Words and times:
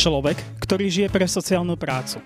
Človek, 0.00 0.40
ktorý 0.64 0.88
žije 0.88 1.08
pre 1.12 1.28
sociálnu 1.28 1.76
prácu. 1.76 2.24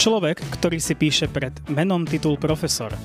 Človek, 0.00 0.40
ktorý 0.56 0.80
si 0.80 0.96
píše 0.96 1.28
pred 1.28 1.52
menom 1.68 2.08
titul 2.08 2.40
profesor. 2.40 2.96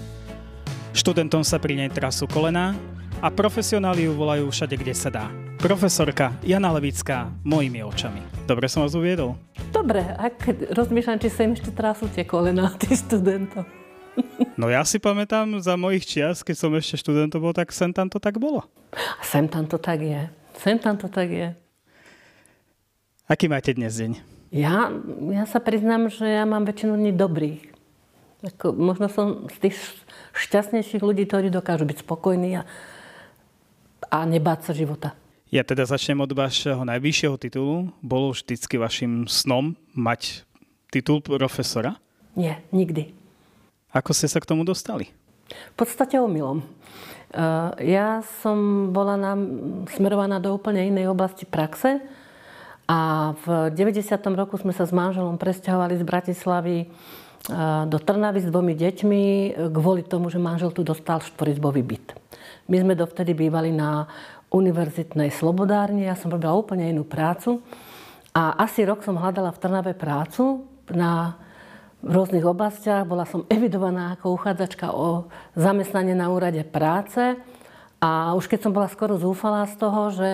Študentom 0.95 1.43
sa 1.43 1.59
pri 1.59 1.75
nej 1.75 1.91
trasú 1.91 2.23
kolená 2.23 2.79
a 3.19 3.27
profesionáli 3.27 4.07
ju 4.07 4.15
volajú 4.15 4.47
všade, 4.47 4.79
kde 4.79 4.95
sa 4.95 5.11
dá. 5.11 5.27
Profesorka 5.59 6.31
Jana 6.47 6.71
Levická, 6.71 7.27
mojimi 7.43 7.83
očami. 7.83 8.23
Dobre 8.47 8.71
som 8.71 8.87
vás 8.87 8.95
uviedol? 8.95 9.35
Dobre, 9.75 9.99
ak 10.15 10.47
rozmýšľam, 10.71 11.19
či 11.19 11.27
sa 11.27 11.43
im 11.43 11.51
ešte 11.51 11.75
trasú 11.75 12.07
tie 12.07 12.23
kolená 12.23 12.71
tých 12.79 13.03
študentov. 13.03 13.67
No 14.55 14.71
ja 14.71 14.87
si 14.87 14.95
pamätám 14.95 15.59
za 15.59 15.75
mojich 15.75 16.07
čias, 16.07 16.39
keď 16.39 16.55
som 16.55 16.71
ešte 16.71 17.03
študentom 17.03 17.43
bol, 17.43 17.51
tak 17.51 17.75
sem 17.75 17.91
tam 17.91 18.07
to 18.07 18.15
tak 18.15 18.39
bolo. 18.39 18.63
Sem 19.19 19.43
tam 19.51 19.67
to 19.67 19.75
tak 19.75 19.99
je. 19.99 20.31
Sem 20.55 20.79
tam 20.79 20.95
to 20.95 21.11
tak 21.11 21.27
je. 21.27 21.51
Aký 23.23 23.47
máte 23.47 23.71
dnes 23.71 23.95
deň? 23.95 24.19
Ja, 24.51 24.91
ja 25.31 25.47
sa 25.47 25.63
priznám, 25.63 26.11
že 26.11 26.27
ja 26.27 26.43
mám 26.43 26.67
väčšinu 26.67 26.99
dní 26.99 27.15
dobrých. 27.15 27.71
Ako, 28.43 28.75
možno 28.75 29.07
som 29.07 29.47
z 29.47 29.57
tých 29.63 29.75
šťastnejších 30.35 30.99
ľudí, 30.99 31.23
ktorí 31.23 31.47
dokážu 31.47 31.87
byť 31.87 32.03
spokojní 32.03 32.59
a, 32.59 32.67
a 34.11 34.27
nebáť 34.27 34.67
sa 34.67 34.71
života. 34.75 35.15
Ja 35.55 35.63
teda 35.63 35.87
začnem 35.87 36.19
od 36.19 36.35
vašeho 36.35 36.83
najvyššieho 36.83 37.39
titulu. 37.39 37.95
Bolo 38.03 38.35
vždycky 38.35 38.75
vašim 38.75 39.31
snom 39.31 39.79
mať 39.95 40.43
titul 40.91 41.23
profesora? 41.23 41.95
Nie, 42.35 42.59
nikdy. 42.75 43.15
Ako 43.95 44.11
ste 44.11 44.27
sa 44.27 44.43
k 44.43 44.51
tomu 44.51 44.67
dostali? 44.67 45.07
V 45.47 45.75
podstate 45.79 46.19
omylom. 46.19 46.59
Ja 47.79 48.19
som 48.43 48.91
bola 48.91 49.15
nám 49.15 49.39
smerovaná 49.95 50.43
do 50.43 50.51
úplne 50.51 50.91
inej 50.91 51.07
oblasti 51.07 51.47
praxe 51.47 52.03
a 52.83 53.31
v 53.47 53.71
90. 53.71 54.11
roku 54.35 54.59
sme 54.59 54.75
sa 54.75 54.83
s 54.83 54.91
manželom 54.91 55.39
presťahovali 55.39 55.95
z 55.95 56.03
Bratislavy 56.03 56.77
e, 56.83 56.85
do 57.87 57.97
Trnavy 57.99 58.43
s 58.43 58.51
dvomi 58.51 58.75
deťmi 58.75 59.23
kvôli 59.71 60.03
tomu, 60.03 60.27
že 60.27 60.35
manžel 60.35 60.75
tu 60.75 60.83
dostal 60.83 61.23
štvorizbový 61.23 61.79
byt. 61.79 62.07
My 62.67 62.83
sme 62.83 62.99
dovtedy 62.99 63.31
bývali 63.31 63.71
na 63.71 64.07
univerzitnej 64.51 65.31
slobodárni, 65.31 66.05
ja 66.05 66.19
som 66.19 66.29
robila 66.29 66.53
úplne 66.53 66.91
inú 66.91 67.07
prácu 67.07 67.63
a 68.35 68.59
asi 68.59 68.83
rok 68.83 69.01
som 69.01 69.15
hľadala 69.15 69.55
v 69.55 69.61
Trnave 69.63 69.93
prácu 69.95 70.67
na 70.91 71.39
rôznych 72.03 72.43
oblastiach. 72.43 73.07
Bola 73.07 73.23
som 73.23 73.47
evidovaná 73.47 74.13
ako 74.13 74.35
uchádzačka 74.35 74.91
o 74.91 75.31
zamestnanie 75.55 76.13
na 76.13 76.27
úrade 76.27 76.61
práce 76.67 77.39
a 78.03 78.35
už 78.35 78.51
keď 78.51 78.59
som 78.67 78.75
bola 78.75 78.91
skoro 78.91 79.15
zúfalá 79.15 79.63
z 79.71 79.75
toho, 79.79 80.01
že 80.11 80.29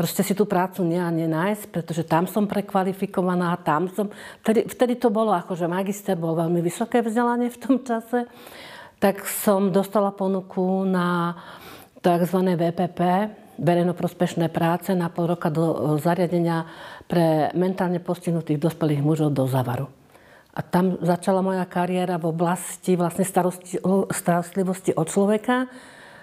proste 0.00 0.24
si 0.24 0.32
tú 0.32 0.48
prácu 0.48 0.80
nie 0.80 0.96
a 0.96 1.12
nenájsť, 1.12 1.68
pretože 1.68 2.08
tam 2.08 2.24
som 2.24 2.48
prekvalifikovaná, 2.48 3.52
tam 3.60 3.92
som... 3.92 4.08
Vtedy, 4.40 4.64
vtedy 4.64 4.96
to 4.96 5.12
bolo 5.12 5.36
ako, 5.36 5.52
že 5.52 5.68
magister 5.68 6.16
bol 6.16 6.32
veľmi 6.32 6.64
vysoké 6.64 7.04
vzdelanie 7.04 7.52
v 7.52 7.60
tom 7.60 7.76
čase, 7.84 8.24
tak 8.96 9.28
som 9.28 9.68
dostala 9.68 10.08
ponuku 10.16 10.88
na 10.88 11.36
tzv. 12.00 12.32
VPP, 12.56 13.00
verejnoprospešné 13.60 14.48
práce 14.48 14.96
na 14.96 15.12
pol 15.12 15.36
roka 15.36 15.52
do 15.52 15.92
zariadenia 16.00 16.64
pre 17.04 17.52
mentálne 17.52 18.00
postihnutých 18.00 18.56
dospelých 18.56 19.04
mužov 19.04 19.36
do 19.36 19.44
Zavaru. 19.44 19.84
A 20.56 20.64
tam 20.64 20.96
začala 21.04 21.44
moja 21.44 21.68
kariéra 21.68 22.16
v 22.16 22.32
oblasti 22.32 22.96
vlastne 22.96 23.28
starostlivosti 24.08 24.96
od 24.96 25.06
človeka, 25.12 25.68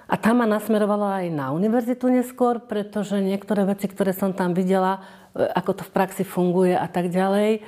a 0.08 0.16
tam 0.16 0.40
ma 0.40 0.48
nasmerovala 0.48 1.24
aj 1.24 1.28
na 1.36 1.52
univerzitu 1.52 2.08
neskôr, 2.08 2.64
pretože 2.64 3.20
niektoré 3.20 3.68
veci, 3.68 3.92
ktoré 3.92 4.16
som 4.16 4.32
tam 4.32 4.56
videla, 4.56 5.04
e, 5.36 5.44
ako 5.44 5.72
to 5.80 5.84
v 5.84 5.94
praxi 5.94 6.24
funguje 6.24 6.72
a 6.72 6.88
tak 6.88 7.12
ďalej, 7.12 7.62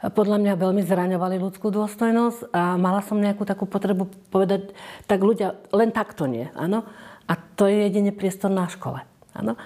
podľa 0.00 0.40
mňa 0.40 0.54
veľmi 0.56 0.80
zraňovali 0.80 1.36
ľudskú 1.36 1.68
dôstojnosť 1.68 2.56
a 2.56 2.80
mala 2.80 3.04
som 3.04 3.20
nejakú 3.20 3.44
takú 3.44 3.68
potrebu 3.68 4.08
povedať, 4.32 4.72
tak 5.04 5.20
ľudia, 5.20 5.60
len 5.76 5.92
takto 5.92 6.24
nie, 6.24 6.48
áno. 6.56 6.88
A 7.28 7.36
to 7.36 7.68
je 7.68 7.84
jedine 7.84 8.08
priestor 8.08 8.48
na 8.48 8.64
škole, 8.64 9.04
áno. 9.36 9.60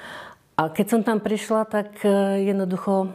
A 0.59 0.71
keď 0.71 0.87
som 0.91 1.01
tam 1.07 1.23
prišla, 1.23 1.67
tak 1.67 2.03
e, 2.03 2.11
jednoducho 2.51 3.15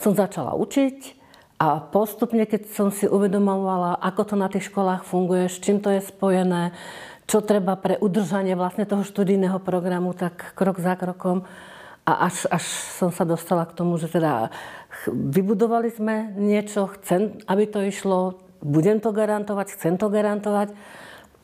som 0.00 0.16
začala 0.16 0.56
učiť 0.56 1.20
a 1.60 1.76
postupne, 1.76 2.48
keď 2.48 2.72
som 2.72 2.88
si 2.88 3.04
uvedomovala, 3.04 4.00
ako 4.00 4.32
to 4.32 4.34
na 4.36 4.48
tých 4.48 4.72
školách 4.72 5.04
funguje, 5.04 5.44
s 5.44 5.60
čím 5.60 5.84
to 5.84 5.92
je 5.92 6.00
spojené, 6.00 6.72
čo 7.30 7.38
treba 7.38 7.78
pre 7.78 7.94
udržanie 7.94 8.58
vlastne 8.58 8.82
toho 8.82 9.06
študijného 9.06 9.62
programu, 9.62 10.10
tak 10.18 10.50
krok 10.58 10.82
za 10.82 10.98
krokom. 10.98 11.46
A 12.02 12.26
až, 12.26 12.50
až 12.50 12.66
som 12.98 13.14
sa 13.14 13.22
dostala 13.22 13.62
k 13.70 13.76
tomu, 13.78 13.94
že 14.02 14.10
teda 14.10 14.50
vybudovali 15.06 15.94
sme 15.94 16.34
niečo, 16.34 16.90
chcem, 16.98 17.38
aby 17.46 17.70
to 17.70 17.86
išlo, 17.86 18.42
budem 18.58 18.98
to 18.98 19.14
garantovať, 19.14 19.78
chcem 19.78 19.94
to 19.94 20.10
garantovať. 20.10 20.74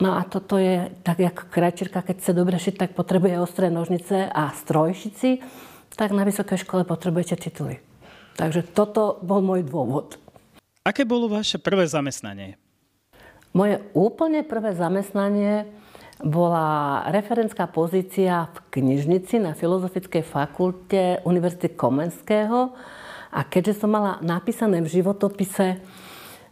No 0.03 0.19
a 0.19 0.27
toto 0.27 0.59
je 0.59 0.91
tak, 1.07 1.23
ako 1.23 1.55
krajčírka, 1.55 2.03
keď 2.03 2.17
chce 2.19 2.33
dobre 2.35 2.59
šiť, 2.59 2.75
tak 2.83 2.91
potrebuje 2.99 3.39
ostré 3.39 3.71
nožnice 3.71 4.27
a 4.27 4.51
strojšici, 4.51 5.41
tak 5.95 6.11
na 6.11 6.27
vysokej 6.27 6.67
škole 6.67 6.83
potrebujete 6.83 7.39
tituly. 7.39 7.79
Takže 8.35 8.67
toto 8.75 9.23
bol 9.23 9.39
môj 9.41 9.63
dôvod. 9.63 10.19
Aké 10.83 11.07
bolo 11.07 11.31
vaše 11.31 11.63
prvé 11.63 11.87
zamestnanie? 11.87 12.61
Moje 13.57 13.81
úplne 13.97 14.45
prvé 14.45 14.77
zamestnanie 14.77 15.65
bola 16.21 17.01
referentská 17.09 17.65
pozícia 17.65 18.53
v 18.53 18.57
knižnici 18.69 19.41
na 19.41 19.57
Filozofickej 19.57 20.21
fakulte 20.29 21.25
Univerzity 21.25 21.73
Komenského. 21.73 22.77
A 23.33 23.41
keďže 23.49 23.81
som 23.81 23.97
mala 23.97 24.21
napísané 24.21 24.85
v 24.85 24.93
životopise, 25.01 25.81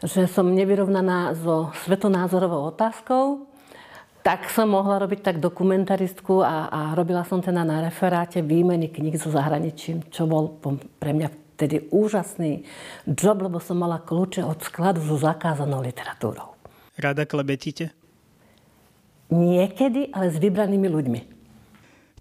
že 0.01 0.25
som 0.33 0.49
nevyrovnaná 0.49 1.37
so 1.37 1.77
svetonázorovou 1.85 2.73
otázkou, 2.73 3.53
tak 4.25 4.49
som 4.49 4.73
mohla 4.73 4.97
robiť 5.05 5.29
tak 5.29 5.45
dokumentaristku 5.45 6.41
a, 6.41 6.73
a 6.73 6.81
robila 6.97 7.21
som 7.29 7.45
teda 7.45 7.69
na 7.69 7.85
referáte 7.85 8.41
výmeny 8.41 8.89
kníh 8.89 9.21
so 9.21 9.29
zahraničím, 9.29 10.09
čo 10.09 10.25
bol 10.25 10.57
pre 10.97 11.13
mňa 11.13 11.29
vtedy 11.61 11.85
úžasný 11.93 12.65
job, 13.05 13.45
lebo 13.45 13.61
som 13.61 13.77
mala 13.77 14.01
kľúče 14.01 14.41
od 14.41 14.65
skladu 14.65 15.05
so 15.05 15.21
zakázanou 15.21 15.85
literatúrou. 15.85 16.54
Rada 16.95 17.27
klebetíte? 17.27 17.91
Niekedy, 19.35 20.15
ale 20.15 20.31
s 20.31 20.39
vybranými 20.39 20.87
ľuďmi. 20.87 21.21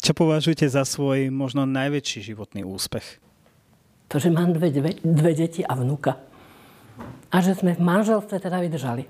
Čo 0.02 0.12
považujete 0.18 0.66
za 0.68 0.84
svoj 0.84 1.30
možno 1.30 1.64
najväčší 1.70 2.34
životný 2.34 2.66
úspech? 2.66 3.22
To, 4.12 4.20
že 4.20 4.34
mám 4.34 4.52
dve, 4.52 4.74
dve, 4.74 4.98
dve 5.00 5.32
deti 5.38 5.62
a 5.64 5.78
vnúka. 5.78 6.20
A 7.30 7.38
že 7.42 7.58
sme 7.58 7.78
v 7.78 7.82
manželstve 7.82 8.38
teda 8.42 8.62
vydržali. 8.62 9.06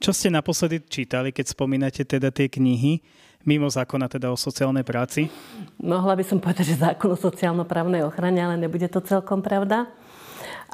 Čo 0.00 0.12
ste 0.12 0.28
naposledy 0.28 0.84
čítali, 0.84 1.32
keď 1.32 1.54
spomínate 1.56 2.04
teda 2.04 2.28
tie 2.28 2.50
knihy, 2.50 3.00
mimo 3.44 3.68
zákona 3.68 4.08
teda 4.08 4.28
o 4.28 4.36
sociálnej 4.36 4.84
práci? 4.84 5.32
Mohla 5.80 6.16
by 6.16 6.24
som 6.24 6.40
povedať, 6.40 6.76
že 6.76 6.80
zákon 6.80 7.12
o 7.12 7.16
sociálno-právnej 7.16 8.04
ochrane, 8.04 8.40
ale 8.40 8.60
nebude 8.60 8.84
to 8.88 9.00
celkom 9.00 9.40
pravda. 9.40 9.88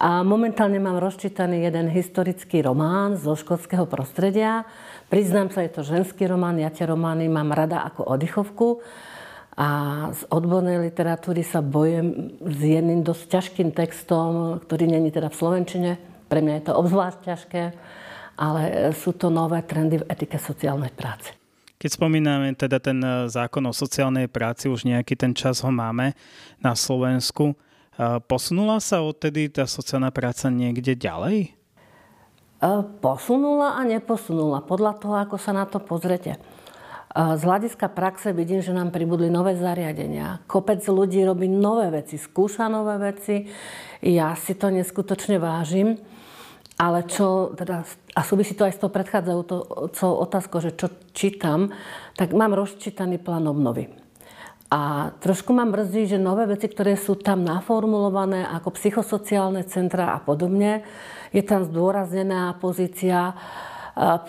A 0.00 0.24
momentálne 0.24 0.80
mám 0.80 0.96
rozčítaný 0.96 1.68
jeden 1.68 1.92
historický 1.92 2.64
román 2.64 3.20
zo 3.20 3.36
škótskeho 3.36 3.84
prostredia. 3.84 4.64
Priznám 5.12 5.52
sa, 5.52 5.60
je 5.60 5.76
to 5.76 5.84
ženský 5.84 6.24
román, 6.24 6.56
ja 6.56 6.72
tie 6.72 6.88
romány 6.88 7.28
mám 7.28 7.52
rada 7.52 7.84
ako 7.84 8.08
oddychovku. 8.08 8.80
A 9.60 9.68
z 10.16 10.24
odbornej 10.32 10.80
literatúry 10.88 11.44
sa 11.44 11.60
bojem 11.60 12.32
s 12.40 12.60
jedným 12.64 13.04
dosť 13.04 13.24
ťažkým 13.28 13.76
textom, 13.76 14.56
ktorý 14.64 14.88
není 14.88 15.12
teda 15.12 15.28
v 15.28 15.36
Slovenčine. 15.36 15.90
Pre 16.32 16.40
mňa 16.40 16.54
je 16.56 16.64
to 16.64 16.80
obzvlášť 16.80 17.18
ťažké, 17.20 17.62
ale 18.40 18.60
sú 18.96 19.12
to 19.12 19.28
nové 19.28 19.60
trendy 19.68 20.00
v 20.00 20.08
etike 20.08 20.40
sociálnej 20.40 20.96
práce. 20.96 21.36
Keď 21.76 22.00
spomíname 22.00 22.56
teda 22.56 22.80
ten 22.80 23.04
zákon 23.28 23.68
o 23.68 23.76
sociálnej 23.76 24.32
práci, 24.32 24.72
už 24.72 24.88
nejaký 24.88 25.12
ten 25.12 25.36
čas 25.36 25.60
ho 25.60 25.68
máme 25.68 26.16
na 26.64 26.72
Slovensku. 26.72 27.52
Posunula 28.00 28.80
sa 28.80 29.04
odtedy 29.04 29.52
tá 29.52 29.68
sociálna 29.68 30.08
práca 30.08 30.48
niekde 30.48 30.96
ďalej? 30.96 31.52
Posunula 33.04 33.76
a 33.76 33.84
neposunula, 33.84 34.64
podľa 34.64 34.96
toho, 34.96 35.20
ako 35.20 35.36
sa 35.36 35.52
na 35.52 35.68
to 35.68 35.76
pozrete. 35.84 36.40
Z 37.12 37.42
hľadiska 37.44 37.92
praxe 37.92 38.32
vidím, 38.32 38.64
že 38.64 38.72
nám 38.72 38.88
pribudli 38.88 39.28
nové 39.28 39.52
zariadenia. 39.52 40.40
Kopec 40.48 40.80
ľudí 40.88 41.20
robí 41.28 41.44
nové 41.44 41.92
veci, 41.92 42.16
skúša 42.16 42.72
nové 42.72 42.96
veci. 42.96 43.44
Ja 44.00 44.32
si 44.32 44.56
to 44.56 44.72
neskutočne 44.72 45.36
vážim. 45.36 46.00
Ale 46.80 47.04
čo, 47.04 47.52
teda, 47.52 47.84
a 48.16 48.20
súvisí 48.24 48.56
to 48.56 48.64
aj 48.64 48.72
s 48.72 48.80
tou 48.80 48.88
predchádzajúcou 48.88 50.10
otázkou, 50.24 50.64
že 50.64 50.72
čo 50.72 50.88
čítam, 51.12 51.68
tak 52.16 52.32
mám 52.32 52.56
rozčítaný 52.56 53.20
plán 53.20 53.44
obnovy. 53.44 53.99
A 54.70 55.10
trošku 55.18 55.50
ma 55.50 55.66
mrzí, 55.66 56.14
že 56.14 56.18
nové 56.22 56.46
veci, 56.46 56.70
ktoré 56.70 56.94
sú 56.94 57.18
tam 57.18 57.42
naformulované 57.42 58.46
ako 58.46 58.78
psychosociálne 58.78 59.66
centra 59.66 60.14
a 60.14 60.22
podobne, 60.22 60.86
je 61.34 61.42
tam 61.42 61.66
zdôraznená 61.66 62.54
pozícia 62.62 63.34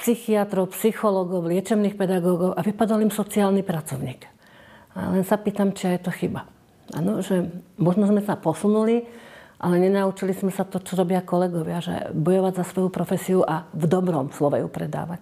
psychiatrov, 0.01 0.73
psychológov, 0.73 1.45
liečebných 1.45 1.93
pedagógov 1.93 2.57
a 2.57 2.65
vypadol 2.65 3.05
im 3.05 3.13
sociálny 3.13 3.61
pracovník. 3.61 4.25
A 4.97 5.13
len 5.13 5.21
sa 5.21 5.37
pýtam, 5.37 5.71
či 5.77 5.93
je 5.93 6.01
to 6.01 6.11
chyba. 6.11 6.49
Ano, 6.97 7.21
že 7.21 7.47
možno 7.77 8.09
sme 8.09 8.25
sa 8.25 8.35
posunuli, 8.35 9.05
ale 9.61 9.77
nenaučili 9.77 10.33
sme 10.33 10.49
sa 10.49 10.65
to, 10.65 10.81
čo 10.81 10.97
robia 10.97 11.21
kolegovia, 11.21 11.79
že 11.79 12.09
bojovať 12.11 12.53
za 12.59 12.65
svoju 12.65 12.89
profesiu 12.89 13.39
a 13.45 13.69
v 13.71 13.85
dobrom 13.85 14.33
slove 14.33 14.57
ju 14.57 14.67
predávať. 14.67 15.21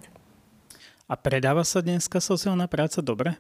A 1.12 1.14
predáva 1.20 1.68
sa 1.68 1.84
dneska 1.84 2.24
sociálna 2.24 2.72
práca 2.72 3.04
dobre? 3.04 3.36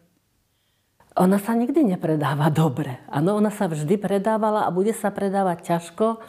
Ona 1.19 1.36
sa 1.36 1.51
nikdy 1.51 1.83
nepredáva 1.83 2.48
dobre. 2.48 3.04
Áno, 3.12 3.36
ona 3.36 3.51
sa 3.51 3.68
vždy 3.68 4.00
predávala 4.00 4.63
a 4.63 4.71
bude 4.71 4.95
sa 4.95 5.12
predávať 5.12 5.75
ťažko, 5.75 6.24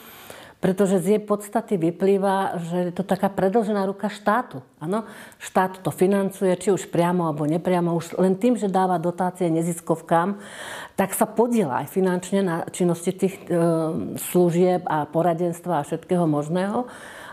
pretože 0.58 0.98
z 0.98 1.06
jej 1.14 1.22
podstaty 1.22 1.78
vyplýva, 1.78 2.58
že 2.58 2.90
je 2.90 2.92
to 2.98 3.06
taká 3.06 3.30
predlžená 3.30 3.86
ruka 3.86 4.10
štátu. 4.10 4.66
Ano? 4.82 5.06
Štát 5.38 5.78
to 5.80 5.94
financuje, 5.94 6.50
či 6.58 6.74
už 6.74 6.90
priamo 6.90 7.30
alebo 7.30 7.46
nepriamo. 7.46 7.94
Už 7.94 8.18
len 8.18 8.34
tým, 8.34 8.58
že 8.58 8.66
dáva 8.66 8.98
dotácie 8.98 9.46
neziskovkám, 9.46 10.42
tak 10.98 11.14
sa 11.14 11.24
podiela 11.24 11.86
aj 11.86 11.94
finančne 11.94 12.40
na 12.42 12.56
činnosti 12.68 13.14
tých 13.14 13.40
e, 13.46 13.56
služieb 14.18 14.84
a 14.90 15.06
poradenstva 15.06 15.80
a 15.80 15.86
všetkého 15.86 16.26
možného. 16.26 16.90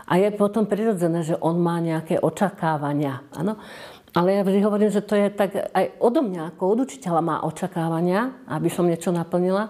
A 0.08 0.16
je 0.16 0.30
potom 0.32 0.64
prirodzené, 0.64 1.20
že 1.20 1.36
on 1.36 1.60
má 1.60 1.82
nejaké 1.84 2.22
očakávania. 2.22 3.28
Ano? 3.36 3.60
Ale 4.16 4.40
ja 4.40 4.42
vždy 4.44 4.58
hovorím, 4.64 4.90
že 4.92 5.04
to 5.04 5.14
je 5.16 5.28
tak 5.28 5.52
aj 5.72 6.00
odo 6.00 6.24
mňa, 6.24 6.54
ako 6.54 6.62
od 6.72 6.78
učiteľa 6.88 7.20
má 7.20 7.36
očakávania, 7.44 8.32
aby 8.48 8.68
som 8.72 8.88
niečo 8.88 9.12
naplnila, 9.12 9.68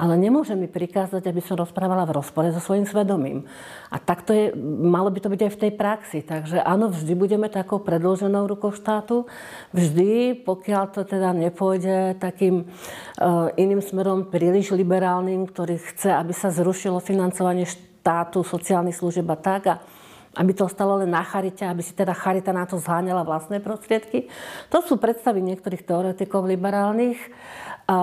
ale 0.00 0.16
nemôže 0.16 0.56
mi 0.56 0.64
prikázať, 0.64 1.28
aby 1.28 1.44
som 1.44 1.60
rozprávala 1.60 2.08
v 2.08 2.16
rozpore 2.16 2.48
so 2.54 2.62
svojím 2.62 2.88
svedomím. 2.88 3.44
A 3.92 4.00
takto 4.00 4.32
je, 4.32 4.48
malo 4.80 5.12
by 5.12 5.20
to 5.20 5.28
byť 5.28 5.40
aj 5.44 5.52
v 5.52 5.60
tej 5.60 5.72
praxi. 5.76 6.18
Takže 6.24 6.62
áno, 6.64 6.88
vždy 6.88 7.12
budeme 7.12 7.52
takou 7.52 7.84
predloženou 7.84 8.48
rukou 8.48 8.72
štátu. 8.72 9.28
Vždy, 9.76 10.40
pokiaľ 10.40 10.84
to 10.96 11.04
teda 11.04 11.36
nepôjde 11.36 12.16
takým 12.16 12.64
uh, 12.64 13.52
iným 13.60 13.84
smerom 13.84 14.32
príliš 14.32 14.72
liberálnym, 14.72 15.44
ktorý 15.44 15.76
chce, 15.76 16.16
aby 16.16 16.32
sa 16.32 16.48
zrušilo 16.48 17.02
financovanie 17.02 17.68
štátu, 17.68 18.40
sociálnych 18.40 18.96
služieb 18.96 19.28
a 19.28 19.36
tak. 19.36 19.62
A 19.68 19.74
aby 20.38 20.54
to 20.54 20.70
ostalo 20.70 21.02
len 21.02 21.10
na 21.10 21.26
charite, 21.26 21.66
aby 21.66 21.82
si 21.82 21.90
teda 21.90 22.14
charita 22.14 22.54
na 22.54 22.62
to 22.62 22.78
zháňala 22.78 23.26
vlastné 23.26 23.58
prostriedky. 23.58 24.30
To 24.70 24.78
sú 24.78 24.94
predstavy 24.94 25.42
niektorých 25.42 25.82
teoretikov 25.82 26.46
liberálnych, 26.46 27.18
a, 27.90 27.98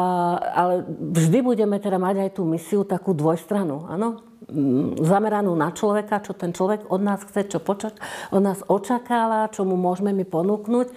ale 0.51 0.83
vždy 1.15 1.39
budeme 1.39 1.79
teda 1.79 1.95
mať 1.95 2.27
aj 2.27 2.29
tú 2.35 2.43
misiu 2.43 2.83
takú 2.83 3.15
dvojstranu, 3.15 3.87
áno? 3.87 4.19
Mm, 4.51 4.99
zameranú 4.99 5.55
na 5.55 5.71
človeka, 5.71 6.19
čo 6.19 6.35
ten 6.35 6.51
človek 6.51 6.91
od 6.91 6.99
nás 6.99 7.23
chce, 7.23 7.47
čo 7.47 7.63
počak, 7.63 7.95
od 8.35 8.43
nás 8.43 8.59
očakáva, 8.67 9.47
čo 9.47 9.63
mu 9.63 9.79
môžeme 9.79 10.11
my 10.11 10.27
ponúknuť. 10.27 10.91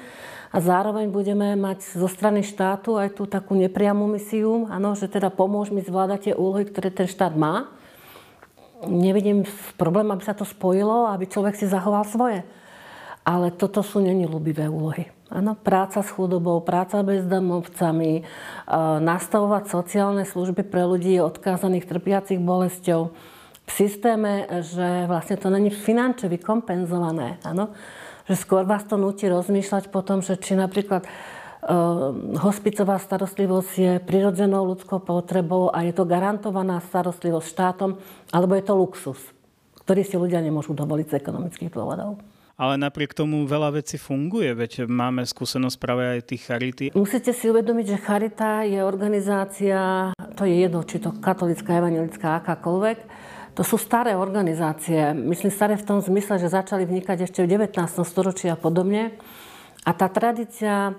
A 0.51 0.59
zároveň 0.59 1.15
budeme 1.15 1.55
mať 1.55 1.95
zo 1.95 2.11
strany 2.11 2.43
štátu 2.43 2.99
aj 2.99 3.15
tú 3.15 3.31
takú 3.31 3.55
nepriamú 3.55 4.11
misiu, 4.11 4.67
áno, 4.67 4.99
že 4.99 5.07
teda 5.07 5.31
pomôž 5.31 5.71
mi 5.71 5.79
zvládať 5.79 6.31
tie 6.31 6.35
úlohy, 6.35 6.67
ktoré 6.67 6.91
ten 6.91 7.07
štát 7.07 7.39
má 7.39 7.71
nevidím 8.89 9.45
problém, 9.77 10.09
aby 10.13 10.23
sa 10.25 10.33
to 10.33 10.49
spojilo, 10.49 11.11
aby 11.11 11.29
človek 11.29 11.57
si 11.59 11.69
zachoval 11.69 12.05
svoje. 12.07 12.41
Ale 13.21 13.53
toto 13.53 13.85
sú 13.85 14.01
není 14.01 14.25
ľubivé 14.25 14.65
úlohy. 14.71 15.13
Áno, 15.31 15.55
práca 15.55 16.03
s 16.03 16.11
chudobou, 16.11 16.59
práca 16.65 17.05
bezdomovcami, 17.07 18.27
nastavovať 18.99 19.71
sociálne 19.71 20.25
služby 20.27 20.67
pre 20.67 20.83
ľudí 20.83 21.23
odkázaných 21.23 21.87
trpiacich 21.87 22.43
bolesťou 22.43 23.15
v 23.63 23.71
systéme, 23.71 24.51
že 24.67 25.07
vlastne 25.07 25.39
to 25.39 25.47
není 25.47 25.71
finančne 25.71 26.27
vykompenzované. 26.33 27.39
Áno? 27.47 27.71
Že 28.27 28.35
skôr 28.35 28.63
vás 28.67 28.83
to 28.83 28.99
nutí 28.99 29.31
rozmýšľať 29.31 29.95
potom, 29.95 30.19
že 30.19 30.35
či 30.35 30.59
napríklad 30.59 31.07
hospicová 32.41 32.99
starostlivosť 32.99 33.73
je 33.79 33.93
prirodzenou 34.03 34.67
ľudskou 34.75 34.99
potrebou 34.99 35.71
a 35.71 35.87
je 35.87 35.95
to 35.95 36.03
garantovaná 36.03 36.83
starostlivosť 36.83 37.47
štátom, 37.47 37.91
alebo 38.35 38.59
je 38.59 38.65
to 38.67 38.75
luxus, 38.75 39.21
ktorý 39.87 40.03
si 40.03 40.19
ľudia 40.19 40.43
nemôžu 40.43 40.75
dovoliť 40.75 41.07
z 41.07 41.17
ekonomických 41.23 41.71
dôvodov. 41.71 42.19
Ale 42.61 42.77
napriek 42.77 43.17
tomu 43.17 43.49
veľa 43.49 43.81
vecí 43.81 43.97
funguje, 43.97 44.53
veď 44.53 44.85
máme 44.85 45.25
skúsenosť 45.25 45.77
práve 45.81 46.05
aj 46.05 46.21
tých 46.29 46.45
charity. 46.45 46.87
Musíte 46.93 47.33
si 47.33 47.49
uvedomiť, 47.49 47.97
že 47.97 48.05
charita 48.05 48.69
je 48.69 48.85
organizácia, 48.85 50.13
to 50.37 50.45
je 50.45 50.69
jedno, 50.69 50.85
či 50.85 51.01
to 51.01 51.17
katolická, 51.25 51.81
evangelická, 51.81 52.37
akákoľvek, 52.45 52.99
to 53.57 53.65
sú 53.65 53.81
staré 53.81 54.13
organizácie. 54.13 55.17
Myslím 55.17 55.51
staré 55.51 55.75
v 55.81 55.89
tom 55.89 55.99
zmysle, 56.05 56.37
že 56.37 56.53
začali 56.53 56.85
vnikať 56.85 57.25
ešte 57.25 57.41
v 57.43 57.65
19. 57.65 57.77
storočí 58.05 58.47
a 58.53 58.61
podobne. 58.61 59.17
A 59.89 59.97
tá 59.97 60.13
tradícia 60.13 60.93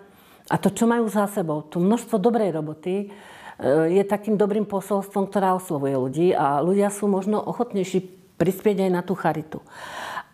a 0.51 0.55
to, 0.59 0.67
čo 0.67 0.83
majú 0.83 1.07
za 1.07 1.31
sebou, 1.31 1.63
to 1.63 1.79
množstvo 1.79 2.19
dobrej 2.19 2.51
roboty, 2.51 3.07
e, 3.07 3.95
je 3.95 4.03
takým 4.03 4.35
dobrým 4.35 4.67
posolstvom, 4.67 5.31
ktorá 5.31 5.55
oslovuje 5.55 5.95
ľudí 5.95 6.27
a 6.35 6.59
ľudia 6.59 6.91
sú 6.91 7.07
možno 7.07 7.39
ochotnejší 7.39 8.03
prispieť 8.35 8.83
aj 8.83 8.91
na 8.91 9.01
tú 9.05 9.15
charitu 9.15 9.63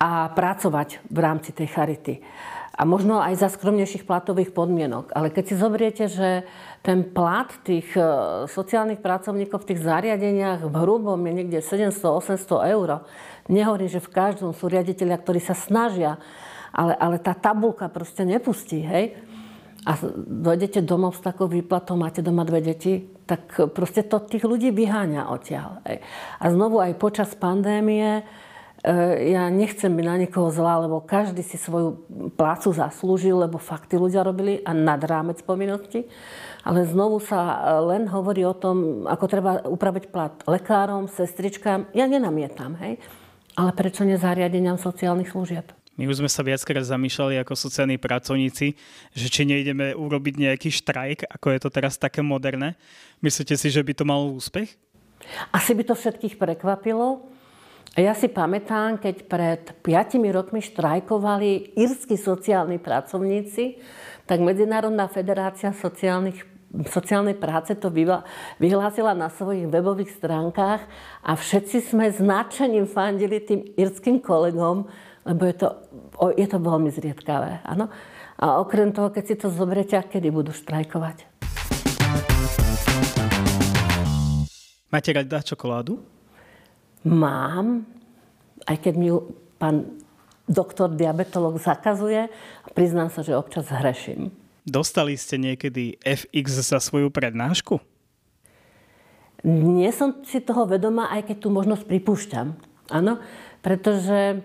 a 0.01 0.33
pracovať 0.33 1.05
v 1.05 1.19
rámci 1.21 1.53
tej 1.53 1.69
charity. 1.69 2.15
A 2.77 2.85
možno 2.85 3.17
aj 3.17 3.41
za 3.41 3.49
skromnejších 3.49 4.05
platových 4.05 4.53
podmienok. 4.53 5.09
Ale 5.17 5.33
keď 5.33 5.43
si 5.49 5.55
zoberiete, 5.57 6.05
že 6.05 6.45
ten 6.85 7.01
plat 7.05 7.49
tých 7.61 7.89
e, 7.93 8.01
sociálnych 8.49 9.01
pracovníkov 9.01 9.65
v 9.65 9.69
tých 9.73 9.85
zariadeniach 9.85 10.65
v 10.65 10.75
hrubom 10.81 11.17
je 11.29 11.33
niekde 11.41 11.59
700-800 11.61 12.73
eur, 12.73 13.05
nehovorím, 13.49 13.89
že 13.89 14.01
v 14.01 14.13
každom 14.13 14.53
sú 14.53 14.65
riaditeľia, 14.65 15.17
ktorí 15.17 15.41
sa 15.41 15.53
snažia, 15.53 16.21
ale, 16.69 16.93
ale 16.97 17.17
tá 17.17 17.33
tabulka 17.33 17.89
proste 17.89 18.21
nepustí, 18.21 18.85
hej? 18.85 19.17
A 19.87 19.95
dojdete 20.27 20.83
domov 20.83 21.15
s 21.15 21.23
takou 21.23 21.47
výplatou, 21.47 21.95
máte 21.95 22.19
doma 22.19 22.43
dve 22.43 22.59
deti, 22.59 23.07
tak 23.23 23.71
proste 23.71 24.03
to 24.03 24.19
tých 24.19 24.43
ľudí 24.43 24.75
vyháňa 24.75 25.31
odtiaľ. 25.31 25.79
A 26.43 26.45
znovu 26.51 26.83
aj 26.83 26.99
počas 26.99 27.31
pandémie 27.39 28.19
e, 28.83 28.91
ja 29.31 29.47
nechcem 29.47 29.87
byť 29.87 30.05
na 30.05 30.15
niekoho 30.19 30.51
zlá, 30.51 30.83
lebo 30.83 30.99
každý 30.99 31.39
si 31.39 31.55
svoju 31.55 32.03
plácu 32.35 32.75
zaslúžil, 32.75 33.39
lebo 33.39 33.63
fakty 33.63 33.95
ľudia 33.95 34.27
robili 34.27 34.59
a 34.59 34.75
nad 34.75 34.99
rámec 34.99 35.39
povinnosti. 35.47 36.03
Ale 36.67 36.83
znovu 36.83 37.23
sa 37.23 37.39
e, 37.39 37.55
len 37.87 38.11
hovorí 38.11 38.43
o 38.43 38.51
tom, 38.51 39.07
ako 39.07 39.25
treba 39.31 39.63
upraviť 39.63 40.11
plat 40.11 40.35
lekárom, 40.51 41.07
sestričkám. 41.07 41.95
Ja 41.95 42.11
nenamietam, 42.11 42.75
hej? 42.83 42.99
Ale 43.55 43.71
prečo 43.71 44.03
nezariadeniam 44.03 44.75
sociálnych 44.75 45.31
služieb? 45.31 45.71
My 45.97 46.05
už 46.05 46.21
sme 46.21 46.29
sa 46.29 46.45
viackrát 46.45 46.85
zamýšľali 46.85 47.41
ako 47.41 47.57
sociálni 47.57 47.97
pracovníci, 47.97 48.77
že 49.17 49.27
či 49.33 49.49
nejdeme 49.49 49.97
urobiť 49.97 50.33
nejaký 50.37 50.69
štrajk, 50.69 51.25
ako 51.25 51.47
je 51.49 51.59
to 51.59 51.69
teraz 51.73 51.97
také 51.97 52.21
moderné. 52.21 52.77
Myslíte 53.25 53.57
si, 53.57 53.73
že 53.73 53.81
by 53.81 53.97
to 53.97 54.05
malo 54.05 54.29
úspech? 54.29 54.77
Asi 55.49 55.73
by 55.73 55.83
to 55.89 55.97
všetkých 55.97 56.37
prekvapilo. 56.37 57.25
Ja 57.97 58.13
si 58.13 58.29
pamätám, 58.29 59.01
keď 59.01 59.15
pred 59.25 59.61
5 59.81 60.21
rokmi 60.29 60.61
štrajkovali 60.61 61.73
írsky 61.73 62.13
sociálni 62.13 62.77
pracovníci, 62.77 63.81
tak 64.29 64.37
Medzinárodná 64.37 65.09
federácia 65.09 65.73
sociálnych 65.73 66.45
sociálnej 66.67 67.33
práce 67.39 67.73
to 67.79 67.87
vyhlásila 68.59 69.15
na 69.15 69.31
svojich 69.31 69.71
webových 69.71 70.19
stránkach 70.19 70.83
a 71.23 71.31
všetci 71.33 71.79
sme 71.79 72.11
značením 72.11 72.85
fandili 72.85 73.39
tým 73.39 73.63
írským 73.79 74.19
kolegom, 74.19 74.85
lebo 75.27 75.43
je 75.43 75.55
to, 75.59 75.67
je 76.39 76.47
to 76.47 76.57
veľmi 76.57 76.87
zriedkavé. 76.87 77.67
Áno? 77.67 77.91
A 78.39 78.63
okrem 78.63 78.95
toho, 78.95 79.11
keď 79.11 79.23
si 79.27 79.35
to 79.35 79.51
zoberiete, 79.51 79.99
kedy 79.99 80.31
budú 80.31 80.55
štrajkovať. 80.55 81.27
Máte 84.87 85.11
rada 85.11 85.43
čokoládu? 85.43 85.99
Mám, 87.03 87.83
aj 88.63 88.77
keď 88.79 88.93
mi 88.95 89.11
ju 89.11 89.35
pán 89.59 89.99
doktor 90.47 90.95
diabetolog 90.95 91.59
zakazuje. 91.59 92.31
Priznám 92.71 93.11
sa, 93.11 93.19
že 93.19 93.35
občas 93.35 93.67
hreším. 93.67 94.31
Dostali 94.63 95.19
ste 95.19 95.35
niekedy 95.35 95.99
FX 95.99 96.71
za 96.71 96.79
svoju 96.79 97.11
prednášku? 97.11 97.83
Nie 99.47 99.91
som 99.91 100.23
si 100.23 100.39
toho 100.39 100.67
vedomá, 100.67 101.11
aj 101.11 101.31
keď 101.31 101.37
tú 101.43 101.49
možnosť 101.51 101.83
pripúšťam. 101.83 102.47
Áno, 102.87 103.19
pretože 103.59 104.43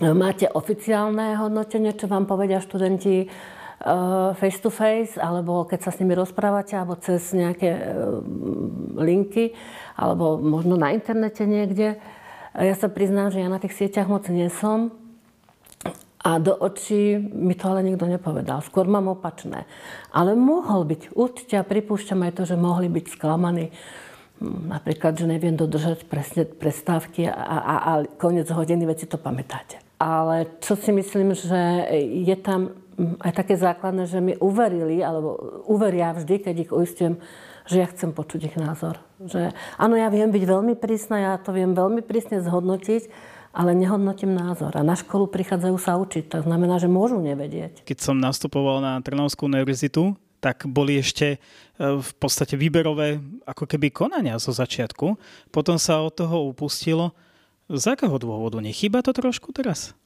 máte 0.00 0.50
oficiálne 0.50 1.38
hodnotenie, 1.38 1.94
čo 1.94 2.10
vám 2.10 2.26
povedia 2.26 2.58
študenti 2.58 3.30
uh, 3.30 4.34
face 4.34 4.58
to 4.58 4.70
face, 4.74 5.14
alebo 5.14 5.62
keď 5.68 5.86
sa 5.86 5.90
s 5.94 6.00
nimi 6.02 6.18
rozprávate, 6.18 6.74
alebo 6.74 6.98
cez 6.98 7.30
nejaké 7.30 7.70
uh, 7.70 8.18
linky, 8.98 9.54
alebo 9.94 10.38
možno 10.40 10.74
na 10.74 10.90
internete 10.90 11.46
niekde. 11.46 12.00
Ja 12.54 12.74
sa 12.78 12.86
priznám, 12.86 13.34
že 13.34 13.42
ja 13.42 13.50
na 13.50 13.58
tých 13.62 13.74
sieťach 13.74 14.06
moc 14.06 14.26
nie 14.30 14.46
som. 14.50 14.94
A 16.24 16.40
do 16.40 16.56
očí 16.56 17.20
mi 17.20 17.52
to 17.52 17.68
ale 17.68 17.84
nikto 17.84 18.08
nepovedal. 18.08 18.64
Skôr 18.64 18.88
mám 18.88 19.12
opačné. 19.12 19.68
Ale 20.08 20.32
mohol 20.32 20.88
byť. 20.88 21.12
Určite 21.12 21.60
a 21.60 21.68
pripúšťam 21.68 22.24
aj 22.24 22.32
to, 22.40 22.42
že 22.48 22.56
mohli 22.56 22.88
byť 22.88 23.06
sklamaní 23.12 23.68
napríklad, 24.42 25.14
že 25.14 25.30
neviem 25.30 25.54
dodržať 25.54 26.08
presne 26.10 26.48
prestávky 26.48 27.28
a, 27.28 27.34
a, 27.34 27.74
a 27.76 27.92
koniec 28.18 28.50
hodiny, 28.50 28.88
veci 28.88 29.06
to 29.06 29.20
pamätáte. 29.20 29.83
Ale 29.98 30.58
čo 30.60 30.74
si 30.74 30.90
myslím, 30.90 31.32
že 31.32 31.90
je 32.26 32.36
tam 32.38 32.74
aj 32.98 33.32
také 33.34 33.54
základné, 33.58 34.06
že 34.06 34.22
mi 34.22 34.34
uverili, 34.38 35.02
alebo 35.02 35.62
uveria 35.66 36.14
vždy, 36.14 36.42
keď 36.42 36.54
ich 36.68 36.70
uistím, 36.70 37.18
že 37.64 37.80
ja 37.80 37.86
chcem 37.88 38.12
počuť 38.12 38.54
ich 38.54 38.56
názor. 38.60 39.00
Že, 39.24 39.50
áno, 39.80 39.94
ja 39.96 40.12
viem 40.12 40.28
byť 40.28 40.44
veľmi 40.44 40.74
prísna, 40.76 41.16
ja 41.18 41.32
to 41.40 41.50
viem 41.56 41.72
veľmi 41.72 42.04
prísne 42.04 42.44
zhodnotiť, 42.44 43.08
ale 43.54 43.72
nehodnotím 43.72 44.34
názor. 44.34 44.74
A 44.74 44.82
na 44.82 44.98
školu 44.98 45.30
prichádzajú 45.30 45.76
sa 45.78 45.94
učiť. 45.96 46.26
To 46.34 46.38
znamená, 46.42 46.82
že 46.82 46.90
môžu 46.90 47.22
nevedieť. 47.22 47.86
Keď 47.86 47.98
som 48.02 48.18
nastupoval 48.18 48.82
na 48.82 48.98
Trnavskú 48.98 49.46
univerzitu, 49.46 50.18
tak 50.42 50.68
boli 50.68 51.00
ešte 51.00 51.26
e, 51.34 51.38
v 51.80 52.12
podstate 52.20 52.58
výberové 52.60 53.16
ako 53.48 53.64
keby 53.64 53.88
konania 53.94 54.36
zo 54.36 54.52
začiatku. 54.52 55.16
Potom 55.48 55.80
sa 55.80 56.04
od 56.04 56.12
toho 56.12 56.52
upustilo. 56.52 57.16
Z 57.72 57.96
akého 57.96 58.16
dôvodu? 58.20 58.60
Nechýba 58.60 59.00
to 59.00 59.16
trošku 59.16 59.54
teraz? 59.56 59.96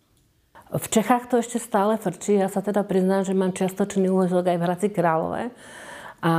V 0.68 0.86
Čechách 0.86 1.32
to 1.32 1.40
ešte 1.40 1.58
stále 1.58 1.96
frčí. 1.96 2.38
Ja 2.38 2.52
sa 2.52 2.60
teda 2.60 2.84
priznám, 2.84 3.24
že 3.24 3.32
mám 3.32 3.56
čiastočný 3.56 4.06
úvezok 4.12 4.46
aj 4.46 4.56
v 4.60 4.64
Hradci 4.68 4.88
Králové. 4.92 5.50
A 6.18 6.32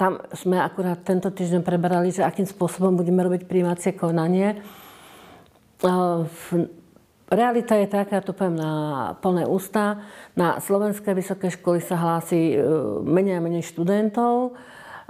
tam 0.00 0.20
sme 0.32 0.58
akurát 0.58 1.00
tento 1.04 1.28
týždeň 1.30 1.60
preberali, 1.60 2.10
že 2.10 2.24
akým 2.24 2.48
spôsobom 2.48 2.96
budeme 2.96 3.20
robiť 3.20 3.46
príjmacie 3.46 3.92
konanie. 3.94 4.58
Realita 7.30 7.78
je 7.78 7.86
taká, 7.86 8.18
ja 8.18 8.24
to 8.26 8.34
poviem 8.34 8.58
na 8.58 8.72
plné 9.22 9.46
ústa. 9.46 10.02
Na 10.34 10.58
slovenské 10.58 11.14
vysoké 11.14 11.54
školy 11.54 11.78
sa 11.78 11.94
hlási 11.94 12.58
e, 12.58 12.64
menej 13.06 13.38
a 13.38 13.44
menej 13.44 13.70
študentov. 13.70 14.58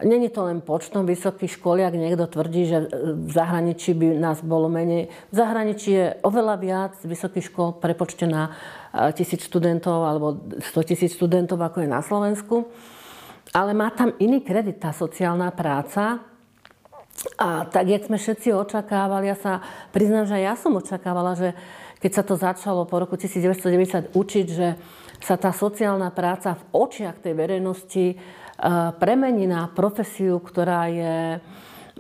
Není 0.01 0.33
to 0.33 0.49
len 0.49 0.65
počtom 0.65 1.05
vysokých 1.05 1.61
škôl, 1.61 1.85
ak 1.85 1.93
niekto 1.93 2.25
tvrdí, 2.25 2.65
že 2.65 2.89
v 3.21 3.31
zahraničí 3.31 3.93
by 3.93 4.17
nás 4.17 4.41
bolo 4.41 4.73
menej. 4.73 5.13
V 5.29 5.35
zahraničí 5.37 5.91
je 5.93 6.07
oveľa 6.25 6.57
viac 6.57 6.95
vysokých 7.05 7.53
škôl 7.53 7.77
prepočte 7.77 8.25
na 8.25 8.49
eh, 8.49 9.13
tisíc 9.13 9.45
študentov 9.45 9.99
alebo 10.01 10.41
100 10.57 10.89
tisíc 10.89 11.13
študentov, 11.13 11.61
ako 11.61 11.85
je 11.85 11.89
na 11.93 12.01
Slovensku. 12.01 12.73
Ale 13.53 13.77
má 13.77 13.93
tam 13.93 14.17
iný 14.23 14.41
kredit 14.41 14.81
tá 14.81 14.95
sociálna 14.95 15.53
práca. 15.53 16.23
A 17.37 17.69
tak, 17.69 17.85
jak 17.85 18.09
sme 18.09 18.17
všetci 18.17 18.57
očakávali, 18.57 19.29
ja 19.29 19.37
sa 19.37 19.61
priznám, 19.93 20.25
že 20.25 20.41
ja 20.41 20.57
som 20.57 20.73
očakávala, 20.81 21.37
že 21.37 21.53
keď 22.01 22.11
sa 22.17 22.23
to 22.25 22.35
začalo 22.41 22.89
po 22.89 22.97
roku 22.97 23.21
1990 23.21 24.17
učiť, 24.17 24.47
že 24.49 24.81
sa 25.21 25.37
tá 25.37 25.53
sociálna 25.53 26.09
práca 26.17 26.57
v 26.57 26.89
očiach 26.89 27.21
tej 27.21 27.37
verejnosti 27.37 28.17
premení 29.01 29.49
na 29.49 29.73
profesiu, 29.73 30.37
ktorá 30.37 30.85
je 30.93 31.41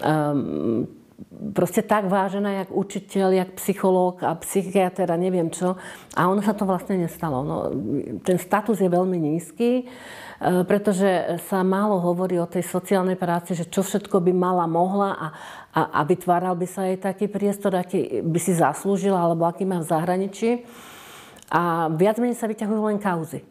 um, 0.05 0.85
proste 1.52 1.85
tak 1.85 2.09
vážená, 2.09 2.64
jak 2.64 2.71
učiteľ, 2.73 3.29
jak 3.33 3.50
psychológ 3.61 4.25
a 4.25 4.37
psychiatr 4.40 5.09
a 5.09 5.17
neviem 5.21 5.52
čo. 5.52 5.76
A 6.17 6.29
ono 6.29 6.40
sa 6.40 6.57
to 6.57 6.64
vlastne 6.64 7.00
nestalo. 7.00 7.45
No, 7.45 7.57
ten 8.25 8.40
status 8.40 8.81
je 8.81 8.88
veľmi 8.88 9.17
nízky, 9.17 9.85
eh, 9.85 10.62
pretože 10.64 11.40
sa 11.49 11.61
málo 11.61 12.00
hovorí 12.00 12.40
o 12.40 12.49
tej 12.49 12.64
sociálnej 12.64 13.17
práci, 13.21 13.52
že 13.52 13.69
čo 13.69 13.85
všetko 13.85 14.21
by 14.21 14.33
mala, 14.33 14.64
mohla 14.64 15.11
a, 15.17 15.26
a, 15.73 15.81
a 15.97 16.00
vytváral 16.05 16.57
by 16.57 16.67
sa 16.69 16.88
jej 16.88 16.99
taký 17.00 17.29
priestor, 17.29 17.76
aký 17.76 18.25
by 18.25 18.40
si 18.40 18.57
zaslúžila, 18.57 19.21
alebo 19.21 19.45
aký 19.45 19.69
má 19.69 19.81
v 19.81 19.90
zahraničí. 19.90 20.64
A 21.50 21.90
viac 21.90 22.17
menej 22.23 22.38
sa 22.38 22.47
vyťahujú 22.47 22.83
len 22.87 23.00
kauzy 23.02 23.43